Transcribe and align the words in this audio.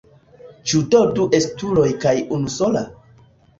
Ĉu 0.71 0.81
do 0.95 1.01
du 1.19 1.27
estuloj 1.41 1.85
kaj 2.07 2.17
unusola? 2.39 2.85